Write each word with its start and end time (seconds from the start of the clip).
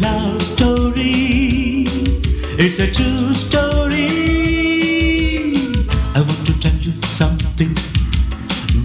love 0.00 0.42
story. 0.42 1.84
It's 2.58 2.78
a 2.78 2.90
true 2.90 3.32
story. 3.32 4.08
I 6.14 6.20
want 6.20 6.46
to 6.46 6.60
tell 6.60 6.76
you 6.76 6.92
something. 7.02 7.74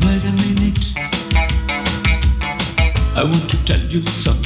Wait 0.03 0.23
a 0.23 0.31
minute. 0.43 0.85
I 3.15 3.23
want 3.23 3.49
to 3.49 3.57
tell 3.65 3.79
you 3.79 4.05
something. 4.05 4.40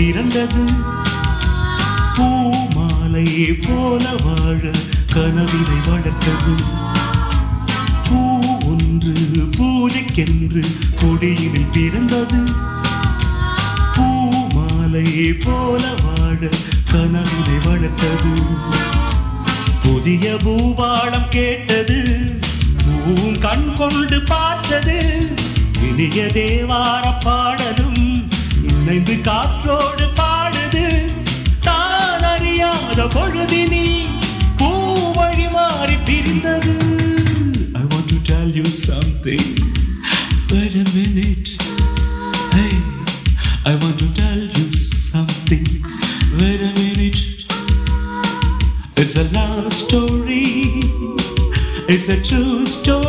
பிறந்தது. 0.00 0.64
பூமாலை 2.14 3.26
போல 3.52 4.04
வாழ 4.24 4.70
கனவினை 5.14 5.78
வளர்த்தது. 5.86 6.54
பூ 8.08 8.20
ஒன்று 8.62 9.14
பூஜைக்கென்று 9.58 10.62
கொடியினில் 11.00 11.70
பிறந்தது. 11.72 12.40
பூமாலை 13.96 15.32
போல 15.44 15.82
வாழ 16.04 16.48
கனவினை 16.92 17.58
வளர்த்தது. 17.64 18.32
புதிய 19.82 20.36
பூவாளம் 20.44 21.28
கேட்டது. 21.28 22.00
பூவும் 22.84 23.38
கண் 23.38 23.76
கொண்டு 23.76 24.22
பார்த்தது. 24.22 24.98
இனிய 25.88 26.24
தேவார 26.34 27.14
பாட 27.20 27.59
இணைந்து 28.89 29.15
காற்றோடு 29.27 30.07
பாடுது 30.19 30.85
தான் 31.67 32.25
அறியாத 32.33 33.07
பொழுதினில் 33.15 33.95
பூ 34.61 34.69
வழி 35.19 35.47
மாறி 35.55 35.97
பிரிந்தது 36.07 36.75
I 37.81 37.85
want 37.91 38.07
to 38.13 38.17
tell 38.31 38.49
you 38.59 38.67
something 38.87 39.47
Wait 40.51 40.75
a 40.75 40.85
minute 40.97 41.49
Hey 42.55 42.73
I 43.71 43.75
want 43.81 43.97
to 44.03 44.09
tell 44.21 44.41
you 44.57 44.65
something 45.09 45.67
Wait 46.39 46.63
a 46.69 46.73
minute 46.81 47.21
It's 48.97 49.15
a 49.17 49.25
love 49.31 49.73
story. 49.73 50.45
It's 51.87 52.07
a 52.09 52.17
true 52.21 52.65
story. 52.67 53.08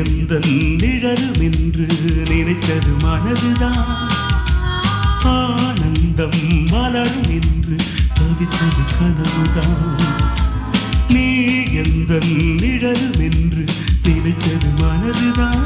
எந்த 0.00 0.38
நிழலும் 0.80 1.40
என்று 1.40 1.86
நினைத்தது 2.30 2.92
மனதுதான். 3.04 3.84
ஆனந்தம் 5.24 6.40
மலரும் 6.70 7.28
என்று 7.38 7.76
தவித்தது 8.18 8.82
கனவுதான். 8.92 9.78
நீ 11.08 11.26
எந்த 11.82 12.18
நிழலும் 12.60 13.20
என்று 13.28 13.64
நினைத்தது 14.04 14.70
மனதுதான். 14.82 15.64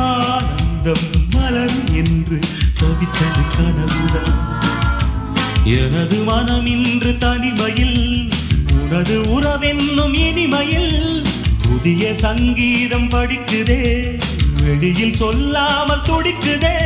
ஆனந்தம் 0.00 1.06
மலரும் 1.30 1.90
என்று 1.94 2.38
தவித்தது 2.80 3.44
கனவுதான். 3.56 4.38
எனது 5.78 6.18
மனம் 6.22 6.66
இன்று 6.66 7.12
தனிமையில் 7.18 8.00
உனது 8.80 9.16
உறவென்னும் 9.36 10.16
இனிமையில் 10.28 10.94
புதிய 11.70 12.04
சங்கீதம் 12.22 13.08
படிக்குதே 13.14 13.82
வெளியில் 14.62 15.16
சொல்லாமல் 15.20 16.04
துடிக்குதே 16.08 16.76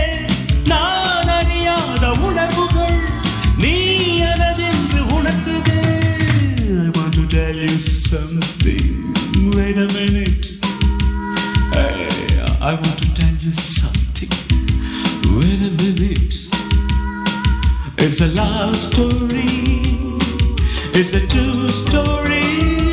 நான் 0.73 1.31
அறியாத 1.39 2.05
உணர்வுகள் 2.29 2.99
நீ 3.63 3.75
எனதென்று 4.33 5.01
உணர்த்துதே 5.19 5.81
I 6.85 6.91
want 6.97 7.13
to 7.19 7.25
tell 7.35 7.59
you 7.67 7.79
something 8.09 8.87
Wait 9.57 9.79
a 9.79 9.89
minute 9.97 10.47
Hey, 11.77 11.97
I 12.71 12.75
want 12.81 12.99
to 13.03 13.09
tell 13.21 13.37
you 13.47 13.55
something 13.73 14.33
Wait 15.37 15.63
a 15.63 15.75
minute 15.83 16.35
It's 17.99 18.21
a 18.21 18.29
love 18.33 18.77
story. 18.79 19.53
It's 20.95 21.13
a 21.15 21.27
true 21.27 21.69
story. 21.81 22.84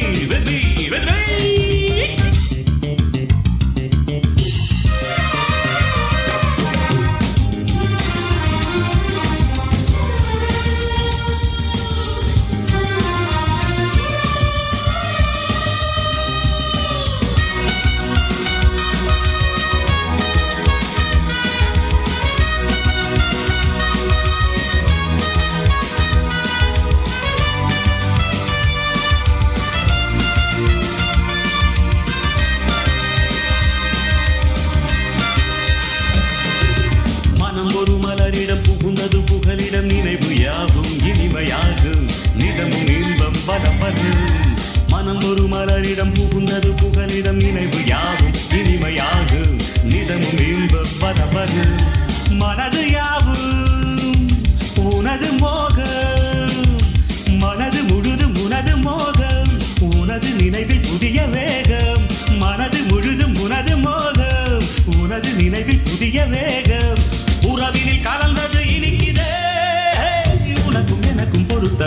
with 0.00 0.46
me, 0.46 0.88
with 0.90 1.04
me. 1.04 1.19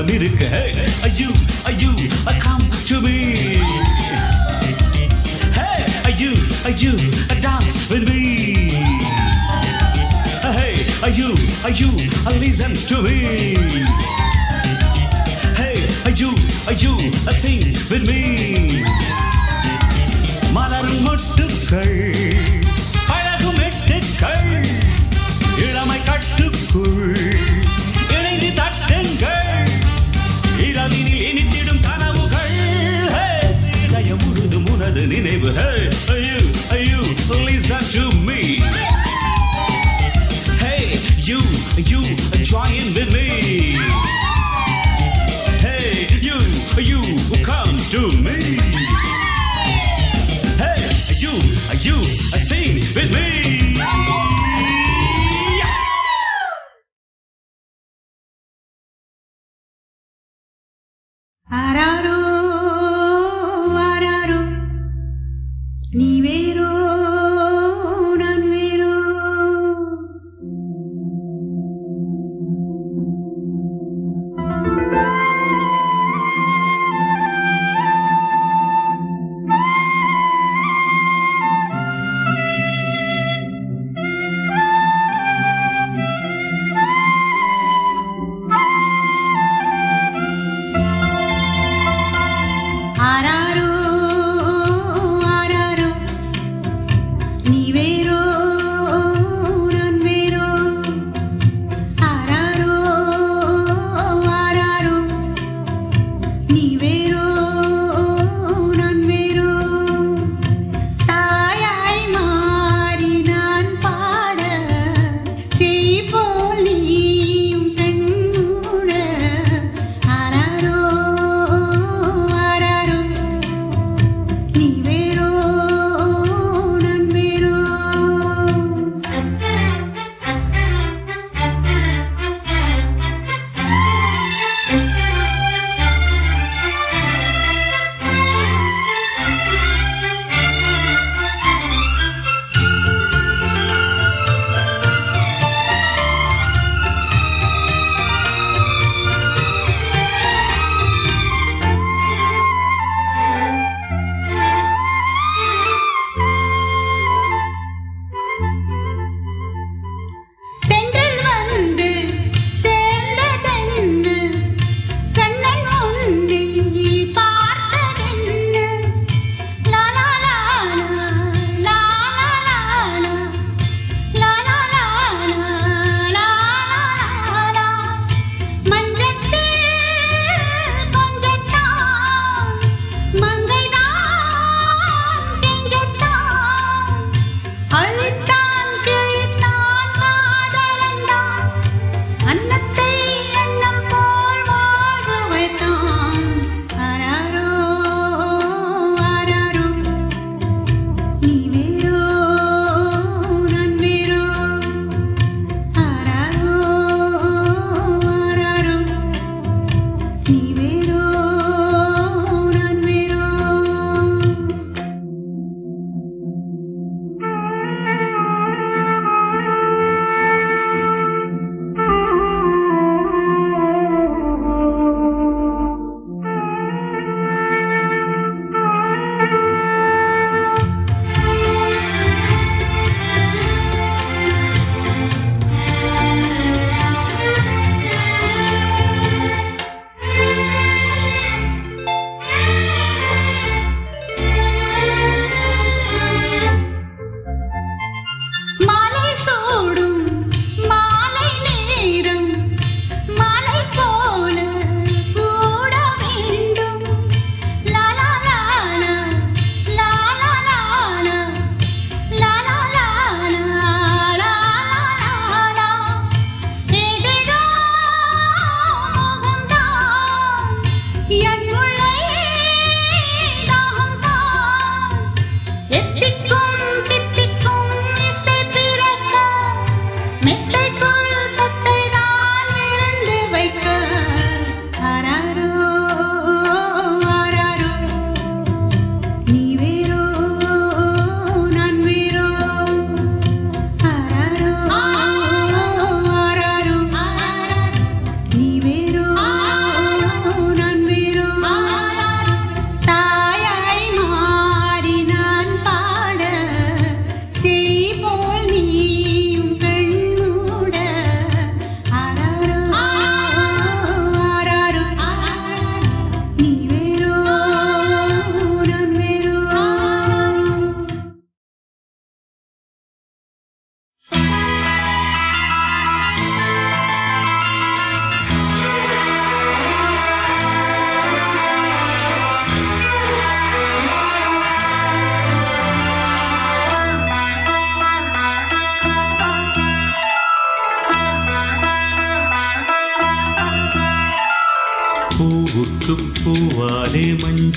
எல்லாம் 0.03 0.15
இருக்கு 0.19 0.47
ஐயோ 1.07 1.29
ஐயோ 1.69 1.91
come 2.43 2.63
to 2.87 2.95
me 3.05 3.17
hey 5.57 5.79
ஐயோ 6.09 6.31
ஐயோ 6.69 6.91
dance 7.45 7.79
with 7.91 8.03
me 8.11 8.23
hey 10.57 10.73
ஐயோ 11.09 11.29
ஐயோ 11.69 11.89
listen 12.43 12.73
to 12.89 12.97
me 13.07 13.17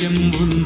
ಎಂಬುಂದು 0.03 0.66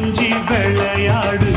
கொஞ்சி 0.00 0.28
விளையாடு 0.48 1.49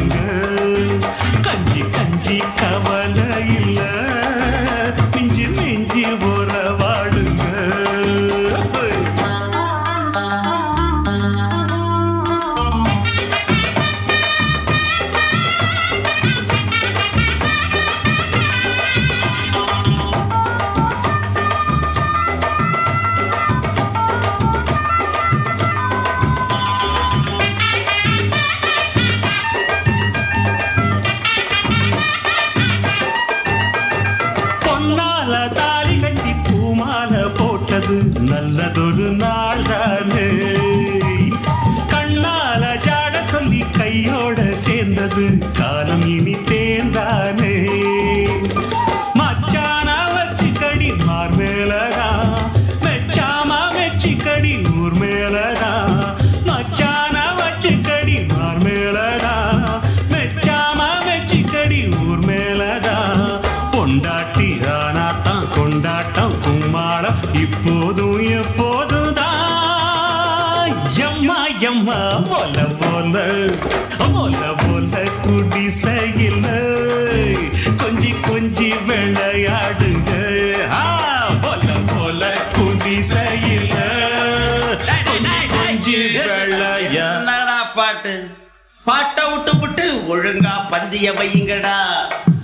பாட்டை 88.83 89.23
விட்டு 89.31 89.59
விட்டு 89.59 89.85
ஒழுங்கா 90.13 90.53
பந்திய 90.71 91.07
வையுங்கடா. 91.17 91.77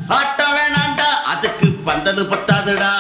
ஆட்டம் 0.07 0.53
வேணாண்டா 0.55 1.07
அதுக்கு 1.25 1.67
பந்தது 1.85 2.23
பத்தாதுடா. 2.23 2.91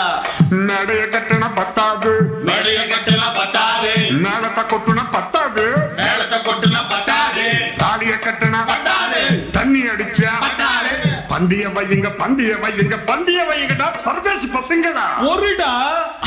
நடைய 0.51 1.03
கட்டின 1.13 1.55
பத்தாது. 1.55 2.11
நடைய 2.45 2.79
கட்டின 2.93 3.21
பத்தாது. 3.35 3.91
மேலத்தை 4.09 4.63
கொட்டுனா 4.63 5.05
பத்தாது. 5.11 5.65
மேலத்தை 5.95 6.39
கொட்டுனா 6.39 6.81
பத்தாது. 6.89 7.45
தாலிய 7.77 8.13
கட்டின 8.25 8.65
பத்தாது. 8.67 9.49
தண்ணி 9.51 9.79
அடிச்சா 9.79 10.31
பத்தாது. 10.39 10.93
பந்திய 11.29 11.65
வையுங்க 11.77 12.11
பந்திய 12.21 12.53
வையுங்க 12.65 12.97
பந்திய 13.07 13.39
வையுங்கடா. 13.51 13.95
சர்தேசி 13.95 14.47
பசங்கடா. 14.47 15.05
ஒருடா 15.21 15.73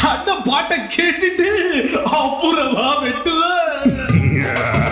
அந்த 0.08 0.32
பாட்டை 0.44 0.78
கேட்டுட்டு 0.96 1.50
அப்புறமா 2.04 3.02
வெட்டுவேன். 3.02 4.90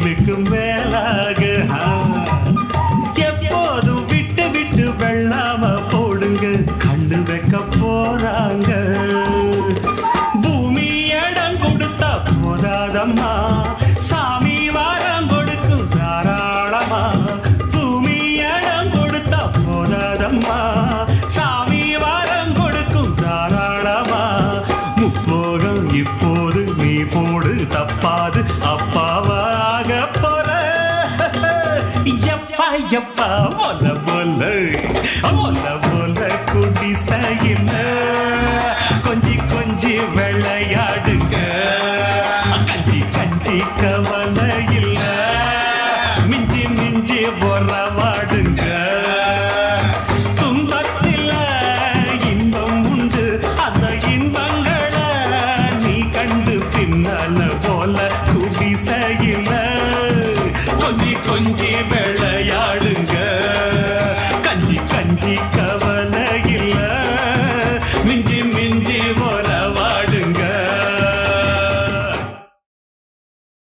നിൽക്കും 0.00 0.40
ஐயப்பா 32.92 33.26
எப்பா 33.34 33.66
ஒல 33.66 33.90
போல 34.06 34.40
ஒல 35.42 35.66
போல 35.84 36.18
குடிசையில். 36.50 37.70